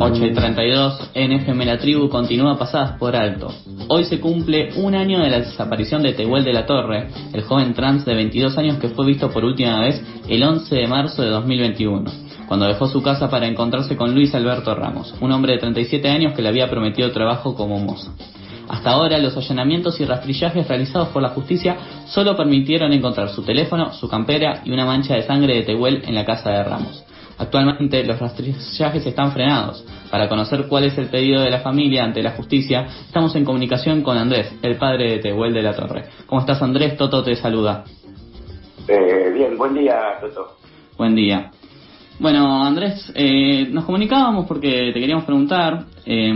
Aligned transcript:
8 0.00 0.26
y 0.26 0.32
32 0.32 1.10
en 1.14 1.66
La 1.66 1.78
Tribu 1.78 2.08
continúa 2.08 2.56
pasadas 2.56 2.92
por 2.98 3.16
alto. 3.16 3.52
Hoy 3.88 4.04
se 4.04 4.20
cumple 4.20 4.70
un 4.76 4.94
año 4.94 5.18
de 5.18 5.28
la 5.28 5.40
desaparición 5.40 6.04
de 6.04 6.12
Tehuel 6.12 6.44
de 6.44 6.52
la 6.52 6.66
Torre, 6.66 7.08
el 7.32 7.42
joven 7.42 7.74
trans 7.74 8.04
de 8.04 8.14
22 8.14 8.56
años 8.58 8.78
que 8.78 8.90
fue 8.90 9.06
visto 9.06 9.28
por 9.30 9.44
última 9.44 9.80
vez 9.80 10.00
el 10.28 10.42
11 10.44 10.72
de 10.72 10.86
marzo 10.86 11.22
de 11.22 11.30
2021, 11.30 12.10
cuando 12.46 12.66
dejó 12.66 12.86
su 12.86 13.02
casa 13.02 13.28
para 13.28 13.48
encontrarse 13.48 13.96
con 13.96 14.14
Luis 14.14 14.32
Alberto 14.36 14.72
Ramos, 14.72 15.14
un 15.20 15.32
hombre 15.32 15.54
de 15.54 15.58
37 15.58 16.08
años 16.08 16.32
que 16.34 16.42
le 16.42 16.48
había 16.48 16.70
prometido 16.70 17.10
trabajo 17.10 17.56
como 17.56 17.80
mozo. 17.80 18.14
Hasta 18.68 18.90
ahora, 18.90 19.18
los 19.18 19.36
allanamientos 19.36 19.98
y 20.00 20.04
rastrillajes 20.04 20.68
realizados 20.68 21.08
por 21.08 21.22
la 21.22 21.30
justicia 21.30 21.76
solo 22.06 22.36
permitieron 22.36 22.92
encontrar 22.92 23.30
su 23.30 23.42
teléfono, 23.42 23.92
su 23.94 24.08
campera 24.08 24.62
y 24.64 24.70
una 24.70 24.84
mancha 24.84 25.14
de 25.14 25.22
sangre 25.24 25.56
de 25.56 25.62
Tehuel 25.62 26.02
en 26.06 26.14
la 26.14 26.24
casa 26.24 26.50
de 26.50 26.62
Ramos. 26.62 27.04
Actualmente 27.38 28.04
los 28.04 28.18
rastrillajes 28.18 29.06
están 29.06 29.32
frenados. 29.32 29.84
Para 30.10 30.28
conocer 30.28 30.66
cuál 30.68 30.84
es 30.84 30.98
el 30.98 31.06
pedido 31.06 31.40
de 31.40 31.50
la 31.50 31.60
familia 31.60 32.04
ante 32.04 32.22
la 32.22 32.32
justicia, 32.32 32.86
estamos 33.06 33.34
en 33.36 33.44
comunicación 33.44 34.02
con 34.02 34.18
Andrés, 34.18 34.52
el 34.62 34.76
padre 34.76 35.12
de 35.12 35.18
Tehuel 35.18 35.54
de 35.54 35.62
la 35.62 35.74
Torre. 35.74 36.06
¿Cómo 36.26 36.40
estás 36.40 36.60
Andrés? 36.62 36.96
Toto 36.96 37.22
te 37.22 37.36
saluda. 37.36 37.84
Eh, 38.88 39.30
bien, 39.34 39.56
buen 39.56 39.74
día 39.74 40.18
Toto. 40.20 40.56
Buen 40.96 41.14
día. 41.14 41.50
Bueno, 42.18 42.64
Andrés, 42.64 43.12
eh, 43.14 43.68
nos 43.70 43.84
comunicábamos 43.84 44.46
porque 44.46 44.90
te 44.92 44.98
queríamos 44.98 45.24
preguntar, 45.24 45.84
eh, 46.04 46.32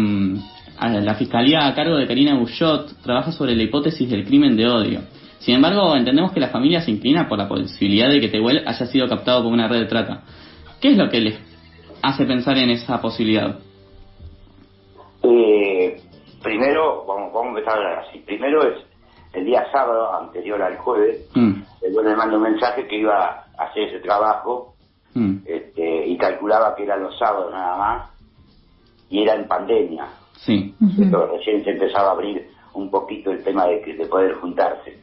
la 0.78 1.14
Fiscalía 1.14 1.66
a 1.66 1.74
cargo 1.74 1.96
de 1.96 2.06
Karina 2.06 2.34
Bouchot 2.34 3.02
trabaja 3.02 3.32
sobre 3.32 3.56
la 3.56 3.64
hipótesis 3.64 4.08
del 4.08 4.24
crimen 4.24 4.56
de 4.56 4.68
odio. 4.68 5.00
Sin 5.40 5.56
embargo, 5.56 5.96
entendemos 5.96 6.30
que 6.30 6.38
la 6.38 6.48
familia 6.48 6.80
se 6.82 6.92
inclina 6.92 7.28
por 7.28 7.36
la 7.38 7.48
posibilidad 7.48 8.08
de 8.08 8.20
que 8.20 8.28
Tehuel 8.28 8.62
haya 8.64 8.86
sido 8.86 9.08
captado 9.08 9.42
por 9.42 9.52
una 9.52 9.66
red 9.66 9.80
de 9.80 9.86
trata. 9.86 10.22
¿Qué 10.82 10.90
es 10.90 10.96
lo 10.96 11.08
que 11.08 11.20
les 11.20 11.38
hace 12.02 12.24
pensar 12.26 12.58
en 12.58 12.70
esa 12.70 13.00
posibilidad? 13.00 13.56
Eh, 15.22 16.00
primero, 16.42 17.04
vamos, 17.06 17.32
vamos 17.32 17.46
a 17.46 17.58
empezar 17.60 17.86
así. 18.00 18.18
Primero 18.18 18.66
es 18.66 18.84
el 19.32 19.44
día 19.44 19.64
sábado 19.70 20.12
anterior 20.12 20.60
al 20.60 20.76
jueves, 20.78 21.30
mm. 21.36 21.52
el 21.82 21.94
le 21.94 22.16
manda 22.16 22.36
un 22.36 22.42
mensaje 22.42 22.88
que 22.88 22.98
iba 22.98 23.46
a 23.56 23.64
hacer 23.64 23.84
ese 23.84 24.00
trabajo 24.00 24.74
mm. 25.14 25.36
este, 25.46 26.06
y 26.08 26.18
calculaba 26.18 26.74
que 26.74 26.82
era 26.82 26.96
los 26.96 27.16
sábados 27.16 27.52
nada 27.52 27.76
más 27.78 28.10
y 29.08 29.22
era 29.22 29.36
en 29.36 29.46
pandemia. 29.46 30.08
Sí. 30.34 30.74
recién 31.30 31.62
se 31.62 31.70
empezaba 31.70 32.08
a 32.08 32.12
abrir 32.12 32.44
un 32.74 32.90
poquito 32.90 33.30
el 33.30 33.44
tema 33.44 33.66
de, 33.66 33.80
de 33.80 34.06
poder 34.06 34.34
juntarse. 34.34 34.98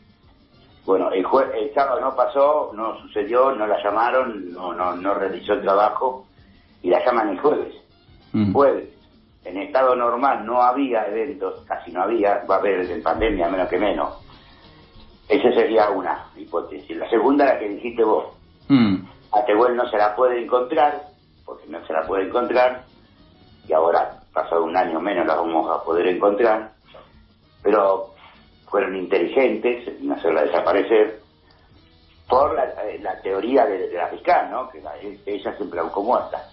Bueno, 0.89 1.11
el, 1.11 1.23
el 1.53 1.71
sábado 1.75 2.01
no 2.01 2.15
pasó, 2.15 2.71
no 2.73 2.99
sucedió, 3.01 3.51
no 3.51 3.67
la 3.67 3.79
llamaron, 3.83 4.51
no, 4.51 4.73
no, 4.73 4.95
no 4.95 5.13
realizó 5.13 5.53
el 5.53 5.61
trabajo 5.61 6.25
y 6.81 6.89
la 6.89 7.05
llaman 7.05 7.29
el 7.29 7.39
jueves. 7.39 7.75
Mm. 8.33 8.51
Jueves. 8.51 8.89
En 9.45 9.57
estado 9.59 9.95
normal 9.95 10.43
no 10.47 10.63
había 10.63 11.05
eventos, 11.05 11.63
casi 11.67 11.91
no 11.91 12.01
había, 12.01 12.43
va 12.49 12.55
a 12.55 12.57
haber 12.57 12.89
en 12.89 13.03
pandemia 13.03 13.49
menos 13.49 13.69
que 13.69 13.77
menos. 13.77 14.17
Esa 15.27 15.51
sería 15.53 15.91
una 15.91 16.25
hipótesis. 16.35 16.97
La 16.97 17.07
segunda, 17.07 17.45
la 17.45 17.59
que 17.59 17.69
dijiste 17.69 18.03
vos. 18.03 18.25
Mm. 18.67 18.95
A 19.31 19.45
Tehuel 19.45 19.75
no 19.75 19.87
se 19.91 19.97
la 19.97 20.15
puede 20.15 20.43
encontrar, 20.43 21.03
porque 21.45 21.67
no 21.67 21.85
se 21.85 21.93
la 21.93 22.01
puede 22.07 22.29
encontrar, 22.29 22.83
y 23.67 23.73
ahora, 23.73 24.23
pasado 24.33 24.63
un 24.63 24.75
año 24.75 24.99
menos, 24.99 25.27
la 25.27 25.35
vamos 25.35 25.69
a 25.69 25.83
poder 25.83 26.07
encontrar. 26.07 26.71
Pero 27.61 28.15
fueron 28.69 28.95
inteligentes 28.95 29.87
en 29.87 30.11
hacerla 30.11 30.43
desaparecer 30.43 31.19
por 32.27 32.53
la, 32.53 32.65
eh, 32.87 33.01
teoría 33.23 33.65
de, 33.65 33.91
la 33.91 34.07
fiscal, 34.07 34.51
¿no? 34.51 34.69
Que 34.69 34.81
ella 35.25 35.55
siempre 35.57 35.81
la 35.81 35.83
muerta. 35.83 36.47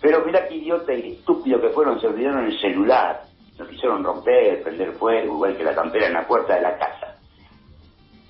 Pero 0.00 0.24
mira 0.24 0.48
qué 0.48 0.56
idiota 0.56 0.94
y 0.94 1.12
estúpido 1.12 1.60
que 1.60 1.68
fueron, 1.68 2.00
se 2.00 2.06
olvidaron 2.06 2.46
el 2.46 2.58
celular, 2.58 3.22
lo 3.58 3.68
quisieron 3.68 4.02
romper, 4.02 4.62
prender 4.62 4.92
fuego, 4.92 5.34
igual 5.34 5.56
que 5.56 5.64
la 5.64 5.74
campera 5.74 6.06
en 6.06 6.14
la 6.14 6.26
puerta 6.26 6.54
de 6.54 6.62
la 6.62 6.78
casa. 6.78 7.18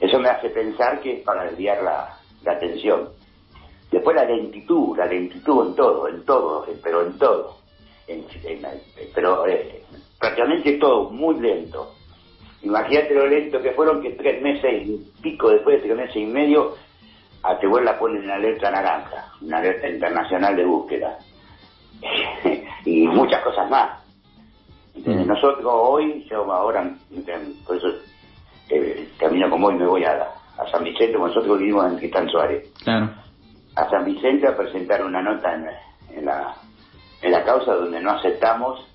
Eso 0.00 0.19
me 0.19 0.28
hace 0.28 0.50
pensar 0.50 1.00
que 1.00 1.19
es 1.19 1.25
para 1.25 1.44
desviar 1.44 1.83
la, 1.83 2.16
atención. 2.50 3.10
Después 3.93 4.16
la 4.16 4.25
lentitud, 4.25 4.97
la 4.97 5.06
lentitud 5.06 5.69
en 5.69 5.75
todo, 5.77 6.09
en 6.09 6.25
todo, 6.25 6.66
pero 6.83 7.03
en 7.03 7.19
todo. 7.19 7.59
pero 9.15 9.47
eh, 9.47 9.84
prácticamente 10.19 10.72
todo 10.78 11.10
muy 11.10 11.38
lento. 11.38 11.94
Imagínate 12.62 13.15
lo 13.15 13.26
lento 13.26 13.62
que 13.62 13.72
fueron 13.72 14.03
que 14.03 14.10
tres 14.10 14.43
meses 14.43 14.87
y 14.87 15.12
pico 15.22 15.50
después 15.50 15.76
de 15.76 15.88
tres 15.88 15.97
meses 15.97 16.16
y 16.16 16.26
medio 16.26 16.75
a 17.43 17.59
Tehuel 17.59 17.84
la 17.84 17.98
ponen 17.98 18.25
en 18.25 18.31
alerta 18.31 18.71
naranja, 18.71 19.32
una 19.41 19.59
alerta 19.59 19.88
internacional 19.88 20.56
de 20.56 20.65
búsqueda. 20.65 21.19
y 22.84 23.06
muchas 23.09 23.43
cosas 23.43 23.71
más. 23.71 24.00
Mm. 24.94 25.26
Nosotros 25.26 25.65
hoy, 25.65 26.26
yo 26.31 26.50
ahora, 26.53 26.91
por 27.66 27.76
eso 27.76 27.88
eh, 28.69 29.09
camino 29.19 29.48
como 29.48 29.69
hoy, 29.69 29.75
me 29.77 29.87
voy 29.87 30.04
a, 30.04 30.28
a 30.59 30.71
San 30.71 30.84
Vicente, 30.84 31.19
nosotros 31.19 31.59
vivimos 31.59 31.91
en 31.91 31.98
Cristán 31.98 32.28
Suárez. 32.28 32.71
Claro. 32.82 33.10
A 33.77 33.88
San 33.88 34.04
Vicente 34.04 34.47
a 34.47 34.56
presentar 34.56 35.03
una 35.04 35.22
nota 35.22 35.54
en, 35.54 35.66
en, 36.19 36.27
la, 36.27 36.54
en 37.22 37.32
la 37.32 37.44
causa 37.44 37.75
donde 37.75 38.00
no 38.00 38.10
aceptamos 38.10 38.87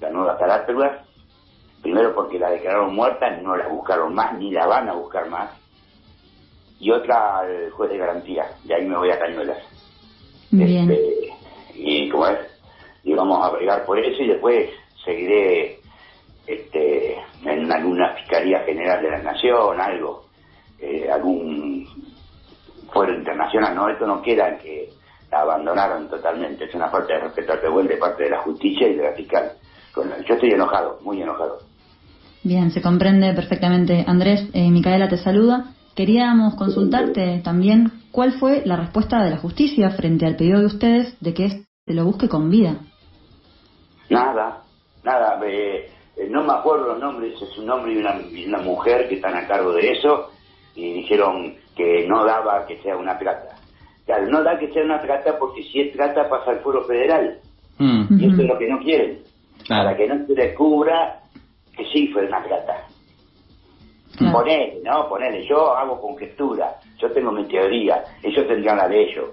la 0.00 0.10
nueva 0.10 0.36
carátula 0.36 1.03
Primero 1.94 2.12
porque 2.12 2.40
la 2.40 2.50
declararon 2.50 2.92
muerta, 2.92 3.30
no 3.40 3.56
la 3.56 3.68
buscaron 3.68 4.12
más, 4.12 4.36
ni 4.36 4.50
la 4.50 4.66
van 4.66 4.88
a 4.88 4.94
buscar 4.94 5.28
más. 5.28 5.48
Y 6.80 6.90
otra, 6.90 7.42
el 7.48 7.70
juez 7.70 7.88
de 7.88 7.98
garantía. 7.98 8.46
Y 8.64 8.72
ahí 8.72 8.84
me 8.84 8.96
voy 8.96 9.12
a 9.12 9.18
Cañuelas. 9.20 9.58
Bien. 10.50 10.90
Este, 10.90 11.28
y 11.76 12.08
como 12.08 12.26
es, 12.26 12.38
y 13.04 13.14
vamos 13.14 13.46
a 13.46 13.50
bregar 13.50 13.86
por 13.86 13.96
eso 14.00 14.20
y 14.24 14.26
después 14.26 14.70
seguiré 15.04 15.78
este, 16.48 17.16
en 17.44 17.70
alguna 17.70 18.16
Fiscalía 18.16 18.64
General 18.64 19.00
de 19.00 19.10
la 19.10 19.22
Nación, 19.22 19.80
algo, 19.80 20.24
eh, 20.80 21.08
algún 21.08 21.86
fuero 22.92 23.14
internacional. 23.14 23.72
No, 23.72 23.88
esto 23.88 24.04
no 24.04 24.20
queda 24.20 24.48
en 24.48 24.58
que 24.58 24.88
la 25.30 25.42
abandonaron 25.42 26.08
totalmente. 26.08 26.64
Es 26.64 26.74
una 26.74 26.90
falta 26.90 27.14
de 27.14 27.20
respeto 27.20 27.52
al 27.52 27.60
Tehuel 27.60 27.86
de 27.86 27.98
parte 27.98 28.24
de 28.24 28.30
la 28.30 28.40
justicia 28.40 28.88
y 28.88 28.96
de 28.96 29.04
la 29.04 29.12
fiscal. 29.12 29.52
Yo 30.26 30.34
estoy 30.34 30.50
enojado, 30.50 30.98
muy 31.02 31.22
enojado. 31.22 31.73
Bien, 32.44 32.70
se 32.70 32.82
comprende 32.82 33.32
perfectamente. 33.32 34.04
Andrés, 34.06 34.46
eh, 34.52 34.70
Micaela 34.70 35.08
te 35.08 35.16
saluda. 35.16 35.72
Queríamos 35.96 36.56
consultarte 36.56 37.40
también 37.42 37.90
cuál 38.12 38.32
fue 38.32 38.62
la 38.66 38.76
respuesta 38.76 39.24
de 39.24 39.30
la 39.30 39.38
justicia 39.38 39.90
frente 39.90 40.26
al 40.26 40.36
pedido 40.36 40.60
de 40.60 40.66
ustedes 40.66 41.18
de 41.20 41.32
que 41.32 41.48
se 41.48 41.94
lo 41.94 42.04
busque 42.04 42.28
con 42.28 42.50
vida. 42.50 42.80
Nada, 44.10 44.62
nada. 45.02 45.40
Eh, 45.46 45.88
no 46.28 46.44
me 46.44 46.52
acuerdo 46.52 46.88
los 46.88 47.00
nombres, 47.00 47.32
es 47.40 47.56
un 47.56 47.70
hombre 47.70 47.94
y 47.94 47.96
una, 47.96 48.14
una, 48.46 48.58
mujer 48.58 49.08
que 49.08 49.14
están 49.14 49.34
a 49.34 49.46
cargo 49.46 49.72
de 49.72 49.92
eso 49.92 50.30
y 50.74 50.92
dijeron 50.92 51.54
que 51.74 52.06
no 52.06 52.26
daba 52.26 52.66
que 52.66 52.76
sea 52.82 52.96
una 52.96 53.18
plata. 53.18 53.56
Claro, 54.04 54.26
no 54.28 54.42
da 54.42 54.58
que 54.58 54.70
sea 54.70 54.84
una 54.84 55.00
plata 55.00 55.38
porque 55.38 55.62
si 55.62 55.80
es 55.80 55.96
plata 55.96 56.28
pasa 56.28 56.50
al 56.50 56.60
foro 56.60 56.84
federal. 56.84 57.38
Mm. 57.78 58.20
Y 58.20 58.26
eso 58.26 58.42
es 58.42 58.48
lo 58.48 58.58
que 58.58 58.68
no 58.68 58.78
quieren. 58.80 59.20
Para 59.66 59.96
que 59.96 60.06
no 60.06 60.26
se 60.26 60.34
descubra 60.34 61.23
que 61.76 61.84
sí 61.92 62.08
fue 62.08 62.26
una 62.26 62.42
plata. 62.42 62.86
Ponele, 64.32 64.80
¿no? 64.84 65.08
Ponele, 65.08 65.44
yo 65.46 65.76
hago 65.76 66.00
conjetura, 66.00 66.76
yo 66.98 67.10
tengo 67.10 67.32
mi 67.32 67.44
teoría, 67.46 68.04
ellos 68.22 68.46
tendrían 68.46 68.76
la 68.76 68.88
de 68.88 69.02
ellos. 69.02 69.30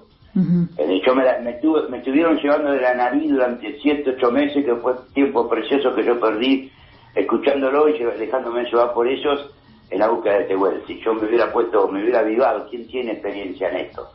Eh, 0.77 1.01
yo 1.05 1.13
me, 1.13 1.23
me, 1.39 1.59
me, 1.89 1.97
estuvieron 1.97 2.37
llevando 2.37 2.71
de 2.71 2.81
la 2.81 2.93
nariz 2.95 3.29
durante 3.29 3.77
siete, 3.81 4.11
ocho 4.15 4.31
meses, 4.31 4.63
que 4.65 4.75
fue 4.75 4.93
tiempo 5.13 5.47
precioso 5.49 5.93
que 5.93 6.05
yo 6.05 6.19
perdí 6.19 6.71
escuchándolo 7.15 7.89
y 7.89 7.99
dejándome 8.17 8.63
llevar 8.63 8.93
por 8.93 9.07
ellos 9.07 9.53
en 9.89 9.99
la 9.99 10.09
búsqueda 10.09 10.39
de 10.39 10.45
Tehuel. 10.45 10.83
Si 10.87 10.99
yo 11.01 11.13
me 11.13 11.27
hubiera 11.27 11.51
puesto, 11.51 11.87
me 11.89 12.01
hubiera 12.01 12.19
avivado, 12.19 12.67
¿quién 12.69 12.87
tiene 12.87 13.11
experiencia 13.11 13.69
en 13.69 13.75
esto? 13.87 14.09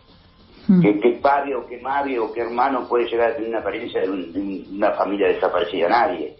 ¿Qué, 0.82 1.18
padre 1.22 1.54
o 1.54 1.64
qué 1.64 1.78
madre 1.78 2.18
o 2.18 2.32
qué 2.32 2.40
hermano 2.40 2.88
puede 2.88 3.08
llegar 3.08 3.30
a 3.30 3.34
tener 3.34 3.50
una 3.50 3.58
experiencia 3.58 4.00
de, 4.00 4.64
una 4.72 4.90
familia 4.92 5.28
desaparecida? 5.28 5.88
Nadie. 5.88 6.34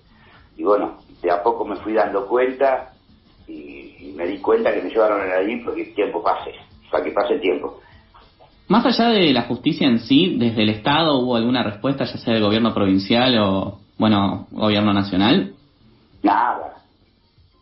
Y 0.57 0.65
bueno, 0.65 0.99
de 1.23 1.31
a 1.31 1.43
poco 1.43 1.65
me 1.65 1.77
fui 1.77 1.95
dando 1.95 2.27
cuenta 2.27 2.93
y, 3.49 4.13
me 4.17 4.27
di 4.27 4.39
cuenta 4.39 4.73
que 4.73 4.83
me 4.83 4.91
llevaron 4.91 5.21
a 5.21 5.25
la 5.25 5.65
porque 5.65 5.83
el 5.83 5.95
tiempo 5.95 6.23
pase, 6.23 6.53
para 6.91 7.05
que 7.05 7.11
pase 7.11 7.35
el 7.35 7.41
tiempo. 7.41 7.81
Más 8.69 8.85
allá 8.85 9.11
de 9.11 9.33
la 9.33 9.43
justicia 9.43 9.87
en 9.87 10.01
sí, 10.01 10.37
desde 10.39 10.63
el 10.63 10.71
Estado 10.71 11.19
hubo 11.19 11.37
alguna 11.37 11.63
respuesta, 11.63 12.05
ya 12.05 12.17
sea 12.17 12.35
del 12.35 12.43
gobierno 12.43 12.75
provincial 12.75 13.39
o, 13.39 13.79
bueno, 13.99 14.47
gobierno 14.51 14.93
nacional? 14.93 15.55
Nada, 16.23 16.75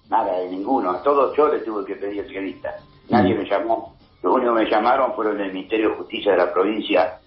nada 0.08 0.38
de 0.38 0.50
ninguno. 0.50 0.90
A 0.90 1.02
todos 1.02 1.36
yo 1.36 1.48
les 1.48 1.64
tuve 1.64 1.84
que 1.84 1.96
pedir 1.96 2.20
entrevista. 2.20 2.70
Nadie 3.10 3.34
mm. 3.34 3.38
me 3.38 3.44
llamó. 3.44 3.94
Los 4.22 4.34
únicos 4.34 4.56
que 4.56 4.64
me 4.64 4.70
llamaron 4.70 5.12
fueron 5.14 5.36
del 5.36 5.52
Ministerio 5.52 5.90
de 5.90 5.96
Justicia 5.96 6.32
de 6.32 6.38
la 6.38 6.52
provincia, 6.52 7.18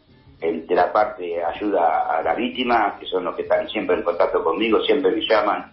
el, 0.41 0.65
de 0.65 0.75
la 0.75 0.91
parte 0.91 1.43
ayuda 1.43 2.17
a 2.17 2.23
la 2.23 2.33
víctima, 2.33 2.95
que 2.99 3.05
son 3.05 3.23
los 3.23 3.35
que 3.35 3.43
están 3.43 3.67
siempre 3.69 3.97
en 3.97 4.03
contacto 4.03 4.43
conmigo, 4.43 4.81
siempre 4.81 5.11
me 5.11 5.21
llaman 5.21 5.71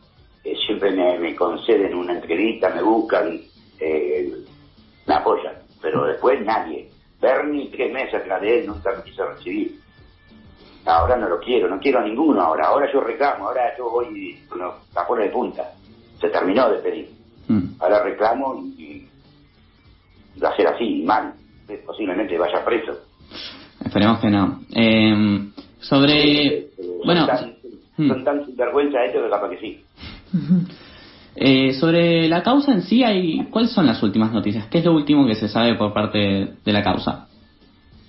siempre 0.66 0.90
me, 0.90 1.34
conceden 1.34 1.94
una 1.94 2.14
entrevista, 2.14 2.70
me 2.70 2.82
buscan, 2.82 3.40
eh, 3.80 4.32
me 5.06 5.14
apoyan, 5.14 5.54
pero 5.80 6.04
después 6.04 6.40
nadie. 6.44 6.90
Bernie, 7.20 7.70
tres 7.70 7.92
meses 7.92 8.14
atrás 8.14 8.40
de 8.42 8.60
él, 8.60 8.66
nunca 8.66 8.92
me 8.94 9.02
quiso 9.02 9.26
recibir. 9.26 9.78
Ahora 10.84 11.16
no 11.16 11.28
lo 11.28 11.40
quiero, 11.40 11.68
no 11.68 11.80
quiero 11.80 12.00
a 12.00 12.02
ninguno 12.04 12.42
ahora. 12.42 12.66
Ahora 12.66 12.92
yo 12.92 13.00
reclamo, 13.00 13.48
ahora 13.48 13.74
yo 13.78 13.90
voy 13.90 14.38
con 14.48 14.58
los 14.58 14.90
tapones 14.92 15.26
de 15.26 15.32
punta. 15.32 15.72
Se 16.20 16.28
terminó 16.28 16.68
de 16.68 16.78
pedir. 16.80 17.08
Mm. 17.48 17.80
Ahora 17.80 18.02
reclamo 18.02 18.62
y, 18.76 19.08
va 20.42 20.50
a 20.50 20.56
ser 20.56 20.66
así, 20.66 21.02
mal. 21.02 21.32
Posiblemente 21.86 22.36
vaya 22.36 22.62
preso. 22.62 22.92
Esperemos 23.82 24.20
que 24.20 24.28
no. 24.28 24.60
Em, 24.74 25.52
sobre... 25.80 26.66
bueno... 27.04 27.26
Mm. 27.96 28.08
Son 28.08 28.24
tan 28.24 28.44
sinvergüenza 28.44 29.04
esto 29.04 29.22
que 29.22 29.30
capaz 29.30 29.50
que 29.50 29.58
sí. 29.60 29.84
Eh, 31.36 31.72
sobre 31.74 32.28
la 32.28 32.42
causa 32.42 32.72
en 32.72 32.82
sí, 32.82 33.02
hay, 33.02 33.46
¿cuáles 33.50 33.72
son 33.72 33.86
las 33.86 34.02
últimas 34.02 34.32
noticias? 34.32 34.66
¿Qué 34.66 34.78
es 34.78 34.84
lo 34.84 34.92
último 34.92 35.26
que 35.26 35.34
se 35.34 35.48
sabe 35.48 35.74
por 35.74 35.92
parte 35.92 36.18
de 36.64 36.72
la 36.72 36.82
causa? 36.82 37.28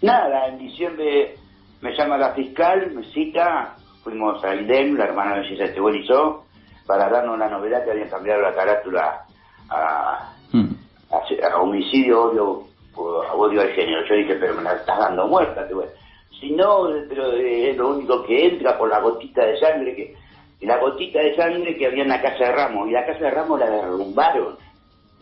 Nada, 0.01 0.47
en 0.47 0.59
diciembre 0.59 1.35
me 1.81 1.95
llama 1.97 2.17
la 2.17 2.33
fiscal, 2.33 2.91
me 2.91 3.03
cita, 3.11 3.75
fuimos 4.03 4.43
a 4.43 4.55
IDEM, 4.55 4.95
la 4.95 5.05
hermana 5.05 5.37
de 5.37 5.45
Gisela 5.45 5.73
Tehuel 5.73 6.03
y 6.03 6.07
yo, 6.07 6.43
para 6.85 7.09
darnos 7.09 7.39
la 7.39 7.49
novedad 7.49 7.83
que 7.83 7.91
habían 7.91 8.09
cambiado 8.09 8.41
la 8.41 8.53
carátula 8.53 9.25
a, 9.69 10.33
hmm. 10.51 10.75
a, 11.11 11.57
homicidio, 11.57 12.25
odio, 12.25 12.63
a 13.27 13.33
odio 13.33 13.61
al 13.61 13.69
género. 13.69 14.05
Yo 14.07 14.15
dije, 14.15 14.35
pero 14.35 14.53
me 14.53 14.63
la 14.63 14.73
estás 14.73 14.99
dando 14.99 15.27
muerta, 15.27 15.67
Tehuel. 15.67 15.89
Si 16.39 16.51
no, 16.51 16.87
pero 17.09 17.31
es 17.31 17.75
lo 17.77 17.95
único 17.95 18.23
que 18.23 18.47
entra 18.47 18.77
por 18.77 18.89
la 18.89 18.99
gotita 18.99 19.43
de 19.45 19.59
sangre 19.59 19.95
que 19.95 20.15
la 20.65 20.77
gotita 20.77 21.19
de 21.19 21.35
sangre 21.35 21.77
que 21.77 21.87
había 21.87 22.03
en 22.03 22.09
la 22.09 22.21
casa 22.21 22.45
de 22.45 22.51
Ramos, 22.51 22.89
y 22.89 22.91
la 22.91 23.05
casa 23.05 23.25
de 23.25 23.31
Ramos 23.31 23.59
la 23.59 23.69
derrumbaron. 23.69 24.57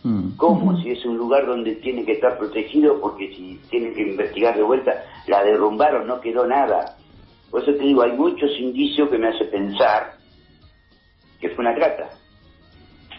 Mm. 0.04 0.36
¿Cómo? 0.36 0.78
Si 0.82 0.92
es 0.92 1.06
un 1.06 1.18
lugar 1.18 1.46
donde 1.46 1.76
tiene 1.76 2.06
que 2.06 2.14
estar 2.14 2.38
protegido, 2.38 3.00
porque 3.00 3.30
si 3.30 3.60
tienen 3.70 3.94
que 3.94 4.02
investigar 4.02 4.56
de 4.56 4.64
vuelta, 4.64 5.04
la 5.28 5.44
derrumbaron, 5.44 6.08
no 6.08 6.20
quedó 6.20 6.46
nada. 6.46 6.98
Por 7.50 7.62
eso 7.62 7.74
te 7.74 7.84
digo, 7.84 8.02
hay 8.02 8.12
muchos 8.14 8.50
indicios 8.60 9.10
que 9.10 9.18
me 9.18 9.28
hace 9.28 9.46
pensar 9.46 10.14
que 11.40 11.50
fue 11.50 11.66
una 11.66 11.76
trata. 11.76 12.10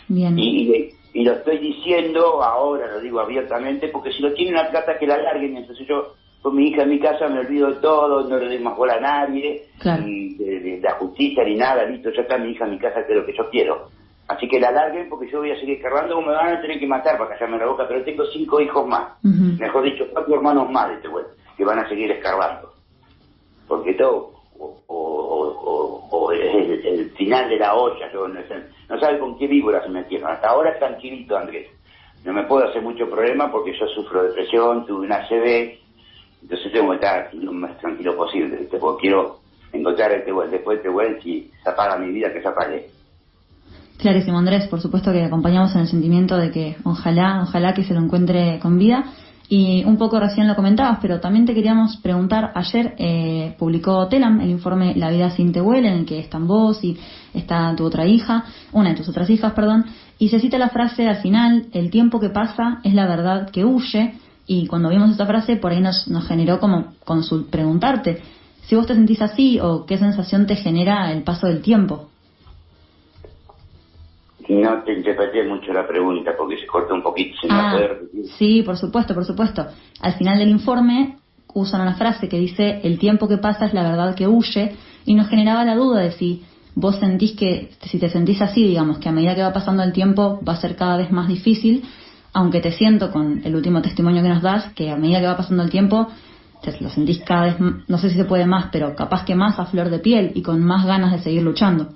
Bien. 0.08 0.38
Y, 0.38 0.90
y, 1.12 1.24
lo 1.24 1.32
estoy 1.32 1.58
diciendo 1.58 2.42
ahora, 2.42 2.90
lo 2.92 3.00
digo 3.00 3.20
abiertamente, 3.20 3.88
porque 3.88 4.12
si 4.12 4.22
lo 4.22 4.34
tienen 4.34 4.54
una 4.54 4.70
trata 4.70 4.98
que 4.98 5.06
la 5.06 5.18
larguen, 5.18 5.56
entonces 5.56 5.86
yo 5.86 6.14
con 6.44 6.56
mi 6.56 6.68
hija 6.68 6.82
en 6.82 6.90
mi 6.90 7.00
casa 7.00 7.26
me 7.26 7.40
olvido 7.40 7.68
de 7.68 7.80
todo, 7.80 8.28
no 8.28 8.36
le 8.36 8.48
doy 8.48 8.58
más 8.58 8.76
bola 8.76 8.96
a 8.96 9.00
nadie, 9.00 9.64
ni 10.04 10.34
de, 10.34 10.78
la 10.82 10.92
justicia 10.96 11.42
ni 11.42 11.54
nada, 11.54 11.86
listo, 11.86 12.10
ya 12.10 12.20
está 12.20 12.36
mi 12.36 12.50
hija 12.50 12.66
en 12.66 12.72
mi 12.72 12.78
casa, 12.78 13.02
que 13.06 13.14
es 13.14 13.18
lo 13.18 13.24
que 13.24 13.34
yo 13.34 13.48
quiero. 13.48 13.88
Así 14.28 14.46
que 14.46 14.60
la 14.60 14.70
larguen 14.70 15.08
porque 15.08 15.30
yo 15.30 15.38
voy 15.38 15.52
a 15.52 15.58
seguir 15.58 15.80
cargando 15.80 16.18
o 16.18 16.20
me 16.20 16.34
van 16.34 16.54
a 16.54 16.60
tener 16.60 16.78
que 16.78 16.86
matar 16.86 17.16
para 17.16 17.30
callarme 17.30 17.56
la 17.56 17.64
boca, 17.64 17.88
pero 17.88 18.04
tengo 18.04 18.26
cinco 18.26 18.60
hijos 18.60 18.86
más, 18.86 19.14
mejor 19.22 19.84
dicho, 19.84 20.06
cuatro 20.12 20.34
hermanos 20.34 20.70
más 20.70 20.88
de 20.88 20.94
este 20.96 21.08
güey, 21.08 21.24
que 21.56 21.64
van 21.64 21.78
a 21.78 21.88
seguir 21.88 22.10
escarbando. 22.10 22.74
Porque 23.66 23.94
todo, 23.94 24.34
o, 24.58 26.30
es 26.30 26.84
el, 26.84 27.10
final 27.12 27.48
de 27.48 27.56
la 27.56 27.74
olla, 27.74 28.12
yo 28.12 28.28
no, 28.28 28.40
no 28.90 29.00
sabe 29.00 29.18
con 29.18 29.38
qué 29.38 29.46
víbora 29.46 29.82
se 29.82 29.88
metieron. 29.88 30.30
Hasta 30.30 30.50
ahora 30.50 30.72
es 30.72 30.78
tranquilito, 30.78 31.38
Andrés. 31.38 31.68
No 32.22 32.34
me 32.34 32.44
puedo 32.44 32.68
hacer 32.68 32.82
mucho 32.82 33.08
problema 33.08 33.50
porque 33.50 33.72
yo 33.72 33.86
sufro 33.86 34.24
depresión, 34.24 34.84
tuve 34.84 35.06
una 35.06 35.26
CB, 35.26 35.83
entonces 36.44 36.72
tengo 36.72 36.90
que 36.90 36.96
estar 36.96 37.34
lo 37.34 37.52
más 37.52 37.78
tranquilo 37.78 38.16
posible, 38.16 38.68
porque 38.78 39.00
quiero 39.00 39.38
encontrar 39.72 40.12
este 40.12 40.30
web, 40.30 40.50
después 40.50 40.76
este 40.76 40.90
web, 40.90 41.18
si 41.22 41.50
se 41.62 41.70
apaga 41.70 41.98
mi 41.98 42.12
vida, 42.12 42.32
que 42.32 42.42
se 42.42 42.48
apague. 42.48 42.86
Clarísimo, 43.96 44.38
Andrés, 44.38 44.66
por 44.66 44.80
supuesto 44.80 45.10
que 45.10 45.22
acompañamos 45.22 45.74
en 45.74 45.82
el 45.82 45.88
sentimiento 45.88 46.36
de 46.36 46.50
que 46.50 46.76
ojalá, 46.84 47.40
ojalá 47.42 47.72
que 47.72 47.84
se 47.84 47.94
lo 47.94 48.00
encuentre 48.00 48.58
con 48.60 48.78
vida. 48.78 49.04
Y 49.48 49.84
un 49.84 49.98
poco 49.98 50.18
recién 50.18 50.48
lo 50.48 50.56
comentabas, 50.56 50.98
pero 51.02 51.20
también 51.20 51.44
te 51.44 51.54
queríamos 51.54 51.98
preguntar, 51.98 52.52
ayer 52.54 52.94
eh, 52.98 53.54
publicó 53.58 54.08
Telam 54.08 54.40
el 54.40 54.50
informe 54.50 54.94
La 54.96 55.10
vida 55.10 55.30
sin 55.30 55.52
Tehuel, 55.52 55.84
en 55.84 55.92
el 55.92 56.06
que 56.06 56.18
están 56.18 56.46
vos 56.46 56.82
y 56.82 56.96
está 57.34 57.74
tu 57.76 57.84
otra 57.84 58.06
hija, 58.06 58.44
una 58.72 58.90
de 58.90 58.96
tus 58.96 59.08
otras 59.08 59.28
hijas, 59.28 59.52
perdón, 59.52 59.84
y 60.18 60.30
se 60.30 60.40
cita 60.40 60.56
la 60.56 60.70
frase 60.70 61.06
al 61.06 61.16
final, 61.16 61.66
el 61.72 61.90
tiempo 61.90 62.20
que 62.20 62.30
pasa 62.30 62.80
es 62.84 62.94
la 62.94 63.06
verdad 63.06 63.50
que 63.50 63.66
huye, 63.66 64.14
y 64.46 64.66
cuando 64.66 64.90
vimos 64.90 65.10
esta 65.10 65.26
frase, 65.26 65.56
por 65.56 65.72
ahí 65.72 65.80
nos, 65.80 66.08
nos 66.08 66.26
generó 66.26 66.60
como 66.60 66.92
consult 67.04 67.48
preguntarte 67.48 68.22
si 68.66 68.74
vos 68.74 68.86
te 68.86 68.94
sentís 68.94 69.20
así 69.20 69.60
o 69.60 69.84
qué 69.86 69.98
sensación 69.98 70.46
te 70.46 70.56
genera 70.56 71.12
el 71.12 71.22
paso 71.22 71.46
del 71.46 71.62
tiempo. 71.62 72.08
No 74.48 74.82
te 74.82 74.92
interpreté 74.92 75.42
mucho 75.44 75.72
la 75.72 75.86
pregunta 75.86 76.32
porque 76.36 76.58
se 76.58 76.66
corta 76.66 76.92
un 76.92 77.02
poquito. 77.02 77.36
¿se 77.40 77.48
ah, 77.50 77.78
Sí, 78.36 78.62
por 78.62 78.76
supuesto, 78.76 79.14
por 79.14 79.24
supuesto. 79.24 79.66
Al 80.00 80.14
final 80.14 80.38
del 80.38 80.50
informe 80.50 81.16
usan 81.54 81.80
una 81.80 81.94
frase 81.94 82.28
que 82.28 82.38
dice 82.38 82.80
el 82.82 82.98
tiempo 82.98 83.28
que 83.28 83.38
pasa 83.38 83.66
es 83.66 83.74
la 83.74 83.82
verdad 83.82 84.14
que 84.14 84.26
huye 84.26 84.76
y 85.06 85.14
nos 85.14 85.28
generaba 85.28 85.64
la 85.64 85.76
duda 85.76 86.00
de 86.00 86.12
si 86.12 86.42
vos 86.74 86.96
sentís 86.96 87.32
que, 87.32 87.70
si 87.82 87.98
te 87.98 88.10
sentís 88.10 88.42
así, 88.42 88.66
digamos, 88.66 88.98
que 88.98 89.08
a 89.08 89.12
medida 89.12 89.34
que 89.34 89.42
va 89.42 89.52
pasando 89.52 89.82
el 89.82 89.92
tiempo 89.92 90.40
va 90.46 90.54
a 90.54 90.60
ser 90.60 90.76
cada 90.76 90.96
vez 90.96 91.10
más 91.10 91.28
difícil 91.28 91.84
aunque 92.34 92.60
te 92.60 92.72
siento 92.72 93.10
con 93.10 93.40
el 93.44 93.54
último 93.54 93.80
testimonio 93.80 94.22
que 94.22 94.28
nos 94.28 94.42
das, 94.42 94.72
que 94.74 94.90
a 94.90 94.96
medida 94.96 95.20
que 95.20 95.26
va 95.26 95.36
pasando 95.36 95.62
el 95.62 95.70
tiempo, 95.70 96.08
te 96.62 96.76
lo 96.80 96.88
sentís 96.90 97.22
cada 97.24 97.44
vez, 97.44 97.56
no 97.60 97.98
sé 97.98 98.10
si 98.10 98.16
se 98.16 98.24
puede 98.24 98.44
más, 98.46 98.68
pero 98.72 98.94
capaz 98.94 99.24
que 99.24 99.34
más 99.34 99.58
a 99.58 99.66
flor 99.66 99.88
de 99.88 100.00
piel 100.00 100.32
y 100.34 100.42
con 100.42 100.60
más 100.60 100.84
ganas 100.84 101.12
de 101.12 101.18
seguir 101.18 101.42
luchando. 101.42 101.88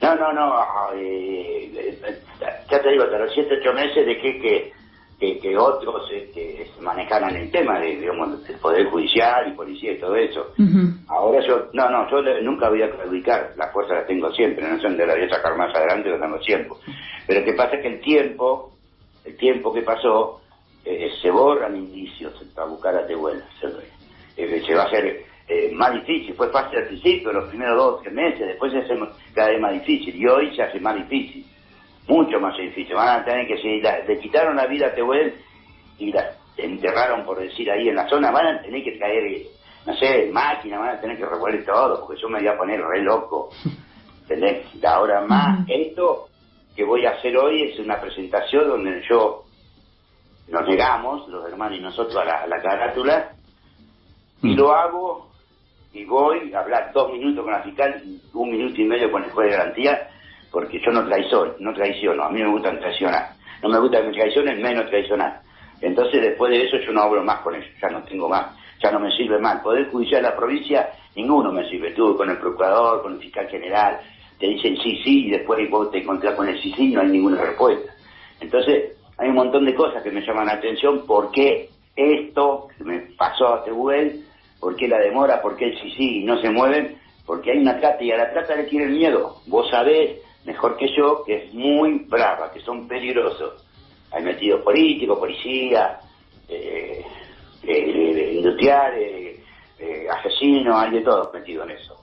No, 0.00 0.14
no, 0.16 0.32
no, 0.32 0.52
eh, 0.96 1.98
ya 2.70 2.82
te 2.82 2.90
digo, 2.90 3.04
hasta 3.04 3.18
los 3.18 3.32
7, 3.34 3.58
8 3.60 3.72
meses 3.72 4.06
dejé 4.06 4.40
que 4.40 4.72
que, 5.18 5.56
otros 5.56 6.10
este, 6.12 6.66
manejaran 6.80 7.36
el 7.36 7.50
tema 7.50 7.78
de, 7.78 7.96
digamos, 7.96 8.46
del 8.46 8.58
Poder 8.58 8.86
Judicial 8.86 9.48
y 9.48 9.56
Policía 9.56 9.92
y 9.92 9.98
todo 9.98 10.16
eso. 10.16 10.52
Ahora 11.08 11.46
yo, 11.46 11.68
no, 11.72 11.88
no, 11.90 12.10
yo 12.10 12.22
nunca 12.42 12.68
voy 12.68 12.82
a 12.82 12.90
claudicar, 12.90 13.52
las 13.56 13.72
fuerzas 13.72 13.98
las 13.98 14.06
tengo 14.06 14.32
siempre, 14.32 14.66
no 14.66 14.80
son 14.80 14.96
de 14.96 15.06
la 15.06 15.14
voy 15.14 15.24
a 15.24 15.30
sacar 15.30 15.56
más 15.56 15.74
adelante, 15.74 16.10
lo 16.10 16.18
tengo 16.18 16.38
tiempo. 16.40 16.78
Pero 17.26 17.40
lo 17.40 17.46
que 17.46 17.52
pasa 17.52 17.76
es 17.76 17.82
que 17.82 17.88
el 17.88 18.00
tiempo, 18.00 18.72
el 19.24 19.36
tiempo 19.36 19.72
que 19.72 19.82
pasó, 19.82 20.40
eh, 20.84 21.10
se 21.20 21.30
borran 21.30 21.76
indicios 21.76 22.34
para 22.54 22.66
buscar 22.66 22.96
a 22.96 23.06
Tehuel. 23.06 23.42
Se, 23.60 23.68
eh, 24.36 24.62
se 24.66 24.74
va 24.74 24.82
a 24.82 24.86
hacer 24.86 25.24
eh, 25.46 25.70
más 25.72 25.92
difícil, 25.94 26.34
fue 26.34 26.50
fácil 26.50 26.78
al 26.78 26.86
principio, 26.86 27.32
los 27.32 27.48
primeros 27.48 27.76
dos, 27.76 28.02
tres 28.02 28.14
meses, 28.14 28.46
después 28.46 28.72
se 28.72 28.78
hace 28.78 28.98
cada 29.34 29.50
vez 29.50 29.60
más 29.60 29.72
difícil, 29.72 30.16
y 30.16 30.26
hoy 30.26 30.54
se 30.56 30.62
hace 30.62 30.80
más 30.80 30.96
difícil 30.96 31.41
mucho 32.08 32.40
más 32.40 32.56
difícil. 32.56 32.94
Van 32.94 33.20
a 33.20 33.24
tener 33.24 33.46
que, 33.46 33.58
si 33.58 33.80
le 33.80 34.18
quitaron 34.20 34.56
la 34.56 34.66
vida 34.66 34.88
a 34.88 34.94
Tehuel 34.94 35.34
y 35.98 36.12
la 36.12 36.32
enterraron, 36.56 37.24
por 37.24 37.38
decir, 37.38 37.70
ahí 37.70 37.88
en 37.88 37.96
la 37.96 38.08
zona, 38.08 38.30
van 38.30 38.46
a 38.46 38.62
tener 38.62 38.82
que 38.82 38.92
traer, 38.92 39.42
no 39.86 39.94
sé, 39.96 40.30
máquinas, 40.32 40.80
van 40.80 40.96
a 40.96 41.00
tener 41.00 41.16
que 41.16 41.26
revolver 41.26 41.64
todo, 41.64 42.06
porque 42.06 42.20
yo 42.20 42.28
me 42.28 42.38
voy 42.38 42.48
a 42.48 42.56
poner 42.56 42.80
re 42.80 43.02
loco. 43.02 43.50
¿Entendés? 44.22 44.66
Ahora 44.84 45.20
más, 45.22 45.66
esto 45.68 46.28
que 46.74 46.84
voy 46.84 47.04
a 47.04 47.10
hacer 47.10 47.36
hoy 47.36 47.62
es 47.62 47.78
una 47.78 48.00
presentación 48.00 48.68
donde 48.68 49.02
yo 49.08 49.44
nos 50.48 50.68
llegamos, 50.68 51.28
los 51.28 51.46
hermanos 51.48 51.78
y 51.78 51.82
nosotros, 51.82 52.16
a 52.16 52.46
la, 52.46 52.62
carátula, 52.62 53.32
y 54.42 54.54
lo 54.54 54.72
hago 54.72 55.30
y 55.92 56.04
voy 56.04 56.52
a 56.54 56.60
hablar 56.60 56.92
dos 56.92 57.12
minutos 57.12 57.44
con 57.44 57.52
la 57.52 57.62
fiscal, 57.62 58.02
un 58.32 58.50
minuto 58.50 58.80
y 58.80 58.84
medio 58.84 59.10
con 59.10 59.24
el 59.24 59.30
juez 59.30 59.50
de 59.50 59.56
garantía, 59.56 60.08
porque 60.52 60.78
yo 60.84 60.92
no 60.92 61.04
traiciono, 61.06 61.54
no 61.58 61.72
traiciono, 61.72 62.22
a 62.22 62.30
mí 62.30 62.42
me 62.42 62.50
gusta 62.50 62.78
traicionar. 62.78 63.30
No 63.62 63.68
me 63.70 63.78
gusta 63.78 64.00
que 64.00 64.08
me 64.08 64.12
traicionen, 64.12 64.60
menos 64.60 64.88
traicionar. 64.90 65.40
Entonces 65.80 66.20
después 66.20 66.52
de 66.52 66.64
eso 66.64 66.76
yo 66.84 66.92
no 66.92 67.02
hablo 67.02 67.24
más 67.24 67.40
con 67.40 67.54
ellos, 67.54 67.70
ya 67.80 67.88
no 67.88 68.02
tengo 68.04 68.28
más, 68.28 68.54
ya 68.82 68.90
no 68.92 69.00
me 69.00 69.10
sirve 69.16 69.38
más. 69.38 69.62
Poder 69.62 69.90
Judicial 69.90 70.22
de 70.22 70.28
la 70.28 70.36
provincia, 70.36 70.90
ninguno 71.16 71.50
me 71.50 71.68
sirve. 71.68 71.88
Estuve 71.88 72.16
con 72.16 72.30
el 72.30 72.38
procurador, 72.38 73.02
con 73.02 73.14
el 73.14 73.20
fiscal 73.20 73.48
general, 73.48 73.98
te 74.38 74.46
dicen 74.46 74.76
sí, 74.76 75.00
sí, 75.02 75.26
y 75.26 75.30
después 75.30 75.68
vos 75.70 75.90
te 75.90 75.98
encontrás 75.98 76.34
con 76.34 76.48
el 76.48 76.60
sí, 76.60 76.72
sí, 76.76 76.92
no 76.92 77.00
hay 77.00 77.08
ninguna 77.08 77.40
respuesta. 77.40 77.92
Entonces 78.40 78.92
hay 79.16 79.28
un 79.28 79.36
montón 79.36 79.64
de 79.64 79.74
cosas 79.74 80.02
que 80.02 80.10
me 80.10 80.20
llaman 80.20 80.46
la 80.46 80.54
atención, 80.54 81.06
¿por 81.06 81.30
qué 81.30 81.70
esto 81.96 82.68
que 82.76 82.84
me 82.84 82.98
pasó 83.16 83.54
a 83.54 83.64
Tehuel? 83.64 84.24
¿Por 84.60 84.76
qué 84.76 84.86
la 84.86 84.98
demora? 84.98 85.40
¿Por 85.40 85.56
qué 85.56 85.66
el 85.66 85.80
sí, 85.80 85.94
sí 85.96 86.24
no 86.24 86.40
se 86.40 86.50
mueven? 86.50 86.96
Porque 87.26 87.52
hay 87.52 87.58
una 87.58 87.78
trata 87.78 88.02
y 88.02 88.10
a 88.10 88.16
la 88.16 88.32
trata 88.32 88.56
le 88.56 88.66
quieren 88.66 88.92
miedo. 88.92 89.36
Vos 89.46 89.68
sabés 89.70 90.18
mejor 90.44 90.76
que 90.76 90.88
yo, 90.96 91.22
que 91.24 91.44
es 91.44 91.54
muy 91.54 92.04
brava, 92.08 92.50
que 92.52 92.60
son 92.60 92.88
peligrosos. 92.88 93.64
Hay 94.10 94.22
metidos 94.22 94.62
políticos, 94.62 95.18
policía, 95.18 95.98
eh, 96.48 97.04
eh, 97.62 98.34
industriales, 98.36 99.40
eh, 99.78 100.06
asesinos, 100.10 100.76
hay 100.76 100.90
de 100.92 101.00
todos 101.00 101.32
metidos 101.32 101.68
en 101.68 101.76
eso. 101.76 101.96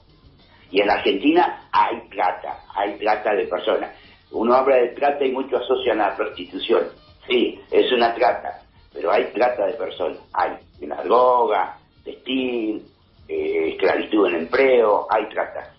Y 0.71 0.81
en 0.81 0.87
la 0.87 0.93
Argentina 0.95 1.67
hay 1.71 2.01
plata, 2.09 2.63
hay 2.75 2.95
plata 2.97 3.33
de 3.33 3.47
personas. 3.47 3.95
Uno 4.31 4.53
habla 4.53 4.75
de 4.77 4.89
plata 4.89 5.25
y 5.25 5.31
muchos 5.31 5.61
asocian 5.61 5.99
a 6.01 6.09
la 6.09 6.15
prostitución. 6.15 6.83
Sí, 7.27 7.59
es 7.71 7.91
una 7.91 8.13
trata, 8.13 8.61
pero 8.93 9.11
hay 9.11 9.25
plata 9.25 9.65
de 9.65 9.73
personas. 9.73 10.19
Hay 10.33 10.57
en 10.81 10.89
la 10.89 11.03
droga, 11.03 11.77
textil, 12.03 12.85
eh, 13.27 13.71
esclavitud 13.71 14.27
en 14.27 14.35
empleo, 14.35 15.07
hay 15.09 15.27
trata. 15.29 15.73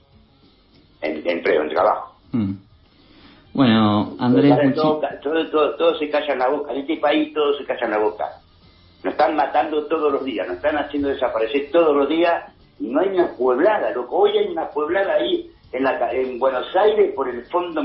En, 1.01 1.27
empleo, 1.29 1.63
en 1.63 1.69
trabajo. 1.71 2.10
Mm. 2.33 2.53
Bueno, 3.53 4.15
Andrés... 4.19 4.75
Todo, 4.75 5.01
todo, 5.77 5.99
se 5.99 6.09
calla 6.09 6.33
en 6.33 6.39
la 6.39 6.49
boca. 6.49 6.73
En 6.73 6.81
este 6.81 6.97
país 6.99 7.33
todo 7.35 7.53
se 7.59 7.65
calla 7.65 7.85
en 7.85 7.91
la 7.91 7.99
boca. 7.99 8.25
Nos 9.03 9.13
están 9.13 9.35
matando 9.35 9.87
todos 9.87 10.13
los 10.13 10.25
días, 10.25 10.47
nos 10.47 10.57
están 10.57 10.77
haciendo 10.77 11.09
desaparecer 11.09 11.71
todos 11.73 11.97
los 11.97 12.09
días 12.09 12.45
no 12.81 13.01
hay 13.01 13.09
una 13.09 13.29
pueblada, 13.37 13.91
loco. 13.91 14.21
Hoy 14.21 14.39
hay 14.39 14.49
una 14.49 14.69
pueblada 14.71 15.15
ahí 15.15 15.51
en, 15.73 15.85
la, 15.85 16.11
en 16.13 16.39
Buenos 16.39 16.75
Aires 16.75 17.13
por 17.15 17.29
el 17.29 17.45
fondo. 17.47 17.83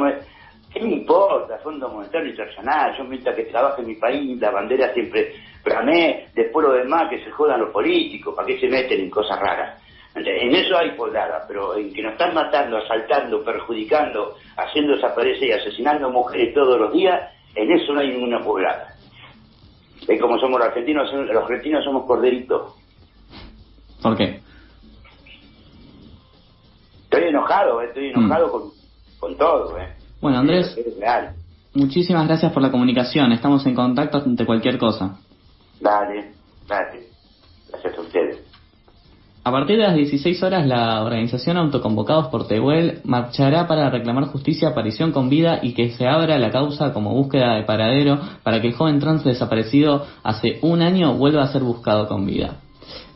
¿Qué 0.73 0.79
me 0.81 0.93
importa? 0.93 1.57
Fondo 1.59 1.89
Monetario 1.89 2.29
Internacional. 2.29 2.97
Yo 2.97 3.03
mientras 3.03 3.35
que 3.35 3.43
trabaje 3.43 3.81
en 3.81 3.87
mi 3.87 3.95
país, 3.95 4.39
la 4.39 4.51
bandera 4.51 4.93
siempre 4.93 5.33
mí, 5.83 6.15
Después 6.33 6.65
lo 6.65 6.73
demás, 6.73 7.09
que 7.09 7.23
se 7.23 7.31
jodan 7.31 7.61
los 7.61 7.71
políticos. 7.71 8.33
¿Para 8.35 8.47
qué 8.47 8.59
se 8.59 8.67
meten 8.67 9.01
en 9.01 9.09
cosas 9.09 9.39
raras? 9.39 9.81
En 10.15 10.55
eso 10.55 10.77
hay 10.77 10.91
poblada, 10.91 11.43
pero 11.45 11.75
en 11.75 11.93
que 11.93 12.01
nos 12.01 12.13
están 12.13 12.33
matando, 12.33 12.77
asaltando, 12.77 13.43
perjudicando, 13.43 14.35
haciendo 14.55 14.95
desaparecer 14.95 15.49
y 15.49 15.51
asesinando 15.51 16.09
mujeres 16.09 16.53
todos 16.53 16.79
los 16.79 16.93
días, 16.93 17.31
en 17.53 17.69
eso 17.71 17.93
no 17.93 17.99
hay 17.99 18.11
ninguna 18.11 18.41
poblada. 18.41 18.95
Es 20.07 20.21
como 20.21 20.39
somos 20.39 20.59
los 20.59 20.69
argentinos, 20.69 21.11
los 21.11 21.43
argentinos 21.43 21.83
somos 21.83 22.05
corderitos. 22.05 22.75
¿Por 24.01 24.15
qué? 24.15 24.39
Estoy 27.03 27.23
enojado, 27.29 27.81
eh, 27.81 27.87
estoy 27.87 28.09
enojado 28.09 28.51
con, 28.51 28.61
con, 29.19 29.37
todo. 29.37 29.77
Eh. 29.79 29.95
Bueno, 30.21 30.39
Andrés, 30.39 30.77
muchísimas 31.73 32.27
gracias 32.27 32.53
por 32.53 32.61
la 32.61 32.71
comunicación. 32.71 33.33
Estamos 33.33 33.65
en 33.65 33.75
contacto 33.75 34.19
ante 34.19 34.45
cualquier 34.45 34.77
cosa. 34.77 35.17
Dale, 35.81 36.31
dale. 36.67 37.04
A 39.45 39.51
partir 39.51 39.77
de 39.77 39.83
las 39.83 39.93
16 39.93 40.41
horas, 40.41 40.65
la 40.65 41.03
organización 41.03 41.57
Autoconvocados 41.57 42.29
por 42.29 42.47
Tehuel 42.47 43.01
marchará 43.03 43.67
para 43.67 43.91
reclamar 43.91 44.25
justicia, 44.25 44.69
aparición 44.69 45.11
con 45.11 45.29
vida 45.29 45.59
y 45.61 45.73
que 45.73 45.91
se 45.91 46.07
abra 46.07 46.39
la 46.39 46.49
causa 46.49 46.93
como 46.93 47.13
búsqueda 47.13 47.53
de 47.53 47.61
paradero 47.61 48.19
para 48.41 48.59
que 48.59 48.69
el 48.69 48.73
joven 48.73 48.99
trans 48.99 49.23
desaparecido 49.23 50.03
hace 50.23 50.57
un 50.63 50.81
año 50.81 51.13
vuelva 51.13 51.43
a 51.43 51.47
ser 51.53 51.61
buscado 51.61 52.07
con 52.07 52.25
vida. 52.25 52.55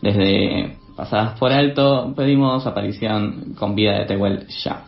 Desde 0.03 0.77
Pasadas 0.95 1.39
por 1.39 1.51
Alto 1.51 2.13
pedimos 2.15 2.67
aparición 2.67 3.55
con 3.57 3.73
vida 3.73 3.97
de 3.97 4.05
Tehuel 4.05 4.45
ya. 4.63 4.85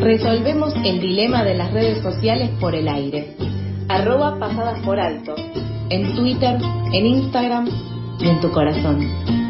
Resolvemos 0.00 0.74
el 0.82 0.98
dilema 0.98 1.44
de 1.44 1.54
las 1.56 1.74
redes 1.74 2.02
sociales 2.02 2.52
por 2.58 2.74
el 2.74 2.88
aire 2.88 3.36
arroba 3.88 4.38
pasadas 4.38 4.80
por 4.84 4.98
alto, 4.98 5.34
en 5.90 6.14
Twitter, 6.14 6.58
en 6.92 7.06
Instagram 7.06 7.68
y 8.18 8.28
en 8.28 8.40
tu 8.40 8.50
corazón. 8.50 9.45